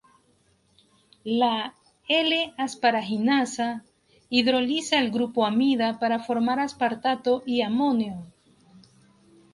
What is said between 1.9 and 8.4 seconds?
L-asparaginasa hidroliza al grupo amida para formar aspartato y amonio.